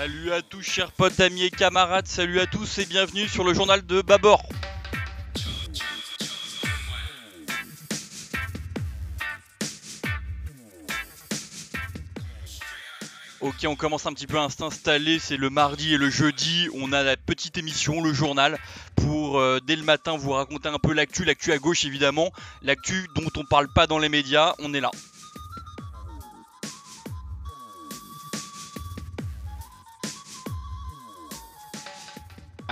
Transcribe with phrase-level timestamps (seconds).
[0.00, 3.52] Salut à tous chers potes, amis et camarades, salut à tous et bienvenue sur le
[3.52, 4.42] journal de Babor.
[13.42, 16.94] Ok, on commence un petit peu à s'installer, c'est le mardi et le jeudi, on
[16.94, 18.58] a la petite émission, le journal,
[18.96, 22.32] pour euh, dès le matin vous raconter un peu l'actu, l'actu à gauche évidemment,
[22.62, 24.92] l'actu dont on parle pas dans les médias, on est là.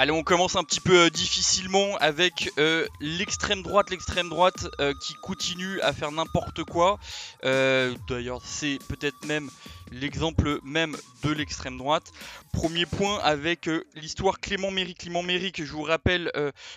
[0.00, 4.94] Allez, on commence un petit peu euh, difficilement avec euh, l'extrême droite, l'extrême droite euh,
[4.94, 7.00] qui continue à faire n'importe quoi.
[7.42, 9.50] D'ailleurs, c'est peut-être même
[9.92, 12.12] l'exemple même de l'extrême droite.
[12.52, 14.98] Premier point avec l'histoire Clément Méric.
[14.98, 16.30] Clément Méric, je vous rappelle,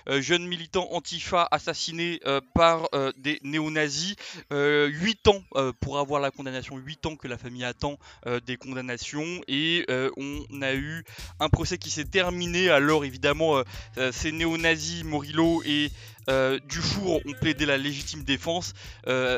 [0.08, 2.20] jeune militant antifa assassiné
[2.54, 4.16] par des néo-nazis.
[4.52, 5.44] 8 ans
[5.80, 7.98] pour avoir la condamnation, 8 ans que la famille attend
[8.46, 9.42] des condamnations.
[9.48, 9.86] Et
[10.18, 11.04] on a eu
[11.40, 13.64] un procès qui s'est terminé alors évidemment, euh,
[13.98, 15.90] euh, ces néo-nazis, Morillo et
[16.30, 18.74] euh, Dufour ont plaidé la légitime défense.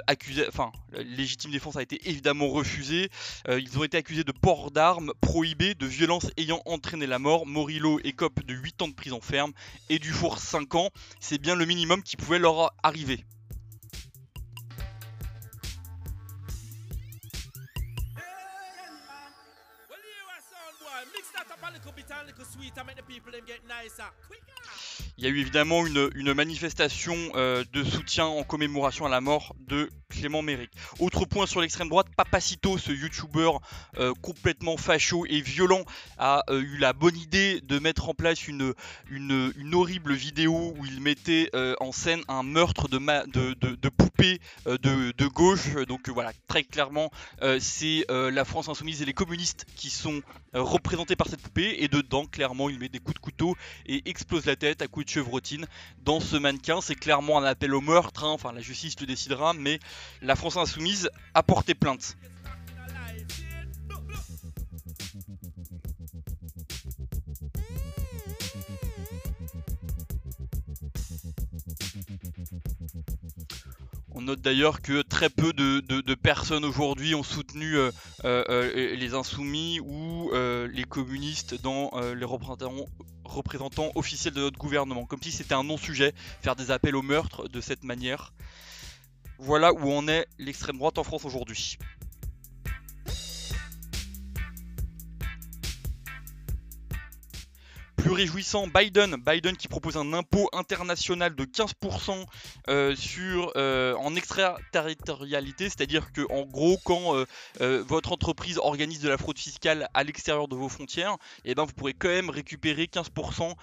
[0.08, 3.09] accusé, enfin, la légitime défense a été évidemment refusée.
[3.50, 7.45] ils ont été accusés de port d'armes prohibé, de violence ayant entraîné la mort.
[7.45, 9.54] Morillo écope de 8 ans de prison ferme
[9.89, 10.89] et Dufour 5 ans.
[11.20, 13.26] C'est bien le minimum qui pouvait leur arriver.
[25.18, 29.56] Il y a eu évidemment une, manifestation euh, de soutien en commémoration à la mort
[29.60, 30.72] de Clément Méric.
[31.00, 33.62] Autre point sur l'extrême droite, Papacito, ce youtubeur
[33.98, 35.84] euh, complètement facho et violent,
[36.18, 38.74] a euh, eu la bonne idée de mettre en place une,
[39.74, 45.73] horrible vidéo où il mettait en scène un meurtre de, poupée de, gauche.
[45.88, 47.12] Donc voilà, très clairement,
[47.60, 50.22] c'est la France insoumise et les communistes qui sont
[50.54, 51.78] représentés par cette poupée.
[51.80, 55.06] Et dedans, clairement, il met des coups de couteau et explose la tête à coups
[55.06, 55.66] de chevrotine
[56.04, 56.82] dans ce mannequin.
[56.82, 58.30] C'est clairement un appel au meurtre, hein.
[58.30, 59.80] enfin la justice le décidera, mais
[60.22, 62.18] la France insoumise a porté plainte.
[74.23, 77.92] Note d'ailleurs que très peu de, personnes aujourd'hui ont soutenu euh,
[78.26, 82.86] euh, les insoumis ou euh, les communistes dans les représentants,
[83.23, 87.48] représentants officiels de notre gouvernement, comme si c'était un non-sujet, faire des appels au meurtre
[87.48, 88.33] de cette manière.
[89.39, 91.78] Voilà où en est l'extrême droite en France aujourd'hui.
[98.14, 102.26] Réjouissant, Biden, Biden qui propose un impôt international de 15%
[102.70, 107.16] euh, sur, euh, en extraterritorialité, c'est-à-dire que en gros, quand
[107.62, 111.56] euh, votre entreprise organise de la fraude fiscale à l'extérieur de vos frontières, et eh
[111.56, 113.54] ben, vous pourrez quand même récupérer 15%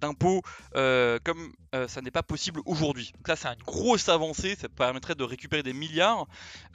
[0.00, 1.52] d'impôts comme
[1.88, 3.12] ça n'est pas possible aujourd'hui.
[3.16, 6.26] Donc ça, c'est une grosse avancée, ça permettrait de récupérer des milliards.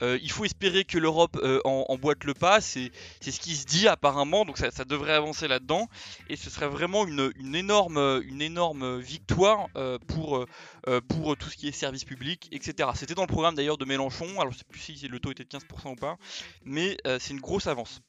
[0.02, 4.44] il faut espérer que l'Europe en, boîte le pas, c'est ce qui se dit apparemment,
[4.44, 5.81] donc ça devrait avancer là-dedans
[6.28, 10.44] et ce serait vraiment une, énorme, une énorme victoire euh, pour,
[10.88, 12.90] euh, pour tout ce qui est service public, etc.
[12.94, 15.44] C'était dans le programme d'ailleurs de Mélenchon, alors je sais plus si le taux était
[15.44, 16.16] de 15% ou pas,
[16.64, 18.00] mais euh, c'est une grosse avance.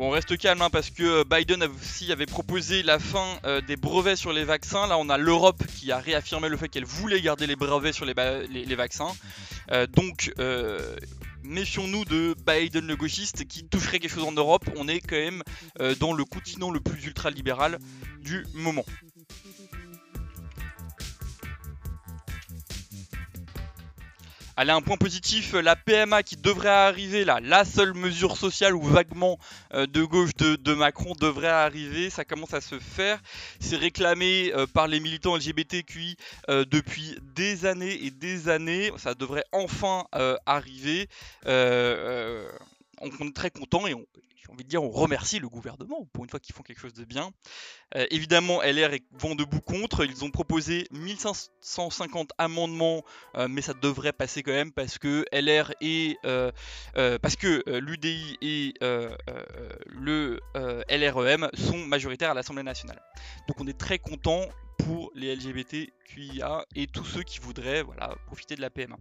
[0.00, 3.60] Bon, on reste calme hein, parce que euh, Biden aussi avait proposé la fin euh,
[3.60, 4.86] des brevets sur les vaccins.
[4.86, 8.06] Là, on a l'Europe qui a réaffirmé le fait qu'elle voulait garder les brevets sur
[8.06, 8.14] les,
[8.74, 9.12] vaccins.
[9.72, 10.32] Euh, donc,
[11.42, 14.64] méfions-nous de Biden le gauchiste qui toucherait quelque chose en Europe.
[14.78, 15.42] On est quand même
[15.98, 17.78] dans le continent le plus ultra-libéral
[18.22, 18.86] du moment.
[24.60, 28.82] Allez, un point positif, la PMA qui devrait arriver là, la seule mesure sociale ou
[28.82, 29.38] vaguement
[29.72, 33.22] euh, de gauche de, Macron devrait arriver, ça commence à se faire.
[33.58, 36.18] C'est réclamé euh, par les militants LGBTQI
[36.50, 40.04] euh, depuis des années et des années, ça devrait enfin
[40.44, 41.08] arriver.
[41.46, 44.04] on est très content et on,
[44.50, 47.04] j'ai envie dire, on remercie le gouvernement pour une fois qu'ils font quelque chose de
[47.04, 47.30] bien.
[47.94, 50.04] Euh, évidemment, LR est vent debout contre.
[50.04, 53.04] Ils ont proposé 1550 amendements,
[53.36, 56.50] euh, mais ça devrait passer quand même parce que LR et euh,
[56.94, 60.40] parce que l'UDI et le
[60.88, 63.00] LREM sont majoritaires à l'Assemblée nationale.
[63.46, 64.42] Donc on est très content
[64.78, 68.96] pour les LGBTQIA et tous ceux qui voudraient voilà, profiter de la PMA.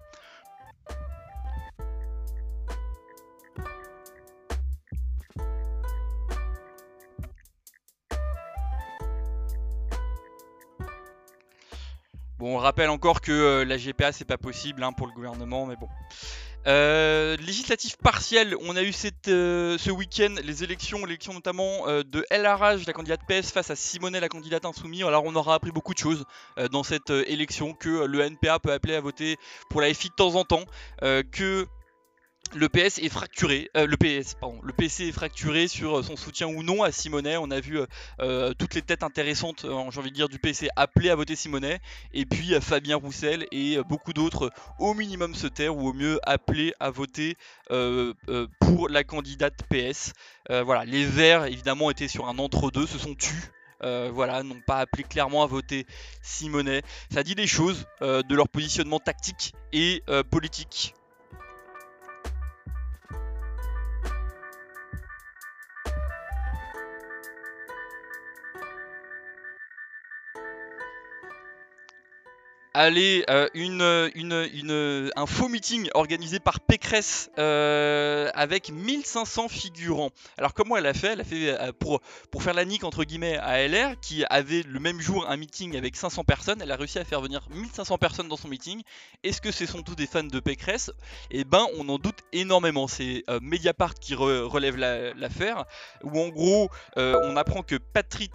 [12.39, 15.75] Bon, on rappelle encore que la GPA c'est pas possible hein, pour le gouvernement, mais
[15.75, 15.89] bon.
[16.67, 18.93] Euh, législatif partiel, on a eu
[19.27, 23.75] euh, ce week-end les élections, l'élection notamment euh, de El la candidate PS, face à
[23.75, 25.03] Simonet, la candidate insoumise.
[25.03, 26.23] Alors on aura appris beaucoup de choses
[26.71, 29.37] dans cette élection, que le NPA peut appeler à voter
[29.69, 30.63] pour la FI de temps en temps,
[31.01, 31.67] que
[32.55, 36.47] le PS est fracturé, euh, le PS, pardon, le PC est fracturé sur son soutien
[36.47, 37.37] ou non à Simonet.
[37.37, 37.85] On a vu euh,
[38.21, 41.79] euh, toutes les têtes intéressantes, j'ai envie de dire, du PC appeler à voter Simonet,
[42.13, 46.73] et puis Fabien Roussel et beaucoup d'autres au minimum se taire ou au mieux appeler
[46.79, 47.37] à voter
[48.59, 50.13] pour la candidate PS.
[50.49, 53.51] voilà, les Verts évidemment étaient sur un entre-deux, se sont tus.
[53.81, 55.85] voilà, n'ont pas appelé clairement à voter
[56.21, 56.81] Simonet.
[57.11, 60.95] Ça dit des choses de leur positionnement tactique et politique.
[72.81, 73.49] Allez, euh,
[75.17, 80.11] un faux meeting organisé par Pécresse euh, avec 1500 figurants.
[80.37, 81.07] Alors comment elle a fait?
[81.07, 81.99] Elle a fait euh, pour,
[82.31, 85.75] pour faire la nique entre guillemets à LR qui avait le même jour un meeting
[85.75, 86.61] avec 500 personnes.
[86.61, 88.81] Elle a réussi à faire venir 1500 personnes dans son meeting.
[89.25, 90.89] Est-ce que ce sont tous des fans de Pécresse?
[91.31, 92.87] Eh ben on en doute énormément.
[92.87, 95.65] C'est Mediapart qui relève l'affaire
[96.03, 98.31] où en gros on apprend que Patrick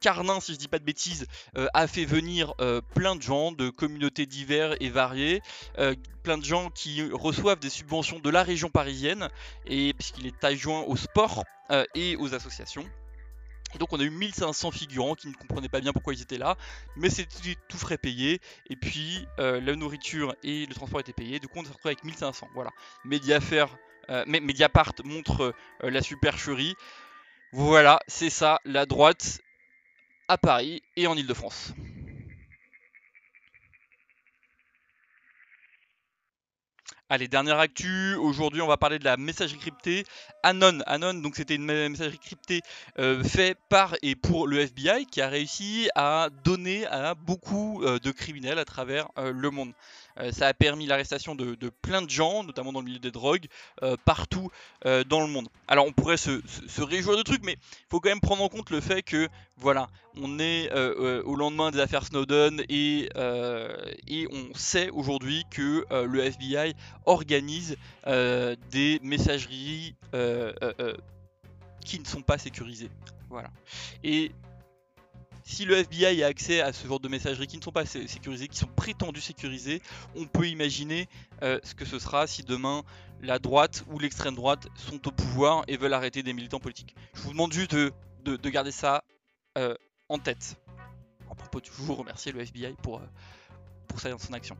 [0.00, 1.26] Carnin, si je dis pas de bêtises,
[1.74, 2.54] a fait venir
[2.94, 5.42] plein de gens de communautés diverses et variées,
[5.78, 9.28] euh, plein de gens qui reçoivent des subventions de la région parisienne,
[9.66, 12.84] et puisqu'il est adjoint au sport euh, et aux associations.
[13.78, 16.56] Donc on a eu 1500 figurants qui ne comprenaient pas bien pourquoi ils étaient là,
[16.96, 18.40] mais c'était tout frais payé,
[18.70, 21.92] et puis euh, la nourriture et le transport étaient payés, du coup on s'est retrouvé
[21.92, 22.70] avec 1500, voilà.
[23.04, 25.52] Mediapart montre
[25.82, 26.74] la supercherie,
[27.52, 29.40] voilà, c'est ça, la droite
[30.28, 31.72] à Paris et en Ile-de-France.
[37.08, 38.16] Allez, dernière actu.
[38.16, 40.02] Aujourd'hui, on va parler de la messagerie cryptée
[40.42, 40.80] Anon.
[40.86, 42.62] Anon, donc c'était une messagerie cryptée
[42.98, 48.00] euh, faite par et pour le FBI qui a réussi à donner à beaucoup euh,
[48.00, 49.72] de criminels à travers euh, le monde.
[50.18, 53.46] Euh, ça a permis l'arrestation de, plein de gens, notamment dans le milieu des drogues,
[53.82, 54.50] euh, partout
[54.84, 55.48] euh, dans le monde.
[55.68, 56.40] Alors on pourrait se,
[56.82, 59.88] réjouir de trucs, mais il faut quand même prendre en compte le fait que, voilà,
[60.16, 63.08] on est au lendemain des affaires Snowden et,
[64.06, 66.74] et on sait aujourd'hui que le FBI
[67.04, 67.76] organise
[68.06, 69.94] des messageries
[71.84, 72.90] qui ne sont pas sécurisées.
[73.28, 73.50] Voilà.
[74.04, 74.32] Et
[75.46, 78.48] si le FBI a accès à ce genre de messageries qui ne sont pas sécurisées,
[78.48, 79.80] qui sont prétendues sécurisées,
[80.16, 81.08] on peut imaginer
[81.42, 82.82] euh, ce que ce sera si demain
[83.22, 86.96] la droite ou l'extrême droite sont au pouvoir et veulent arrêter des militants politiques.
[87.14, 89.04] Je vous demande juste de, garder ça
[89.56, 89.76] euh,
[90.08, 90.56] en tête.
[91.30, 93.06] On peut toujours remercier le FBI pour, euh,
[93.86, 94.56] pour dans son action.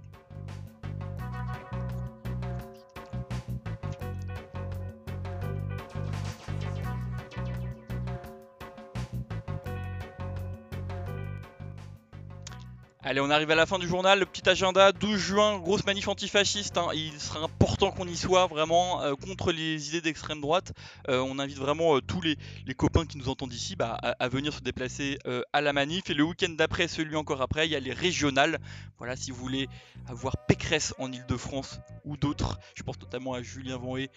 [13.08, 16.08] Allez, on arrive à la fin du journal, le petit agenda, 12 juin, grosse manif
[16.08, 16.88] antifasciste, hein.
[16.92, 20.72] il sera important qu'on y soit vraiment euh, contre les idées d'extrême droite.
[21.08, 22.36] Euh, on invite vraiment euh, tous les,
[22.74, 25.20] copains qui nous entendent ici bah, à, venir se déplacer
[25.52, 26.10] à la manif.
[26.10, 28.58] Et le week-end d'après, celui encore après, il y a les régionales.
[28.98, 29.68] Voilà, si vous voulez
[30.08, 34.10] avoir Pécresse en Ile-de-France ou d'autres, je pense notamment à Julien Vanhé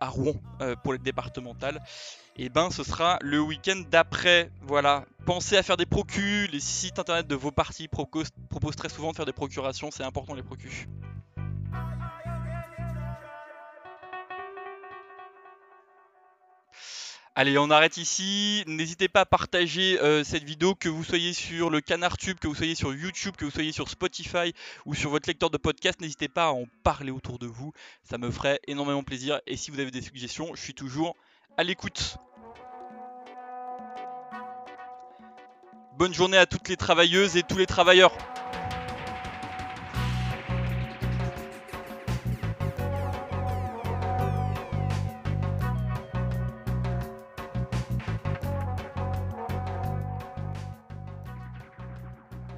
[0.00, 0.34] à Rouen
[0.82, 1.80] pour les départementales
[2.36, 4.50] et eh ben ce sera le week-end d'après.
[4.62, 6.50] Voilà, pensez à faire des procus.
[6.50, 8.30] Les sites internet de vos partis proposent
[8.76, 10.86] très souvent de faire des procurations, c'est important les procus.
[17.34, 18.62] Allez, on arrête ici.
[18.66, 22.46] N'hésitez pas à partager euh, cette vidéo, que vous soyez sur le canard tube, que
[22.46, 24.52] vous soyez sur YouTube, que vous soyez sur Spotify
[24.84, 25.98] ou sur votre lecteur de podcast.
[26.02, 27.72] N'hésitez pas à en parler autour de vous.
[28.04, 29.40] Ça me ferait énormément plaisir.
[29.46, 31.16] Et si vous avez des suggestions, je suis toujours
[31.56, 32.18] à l'écoute.
[36.02, 38.10] Bonne journée à toutes les travailleuses et tous les travailleurs.